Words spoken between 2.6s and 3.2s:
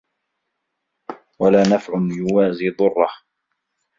ضُرَّهُ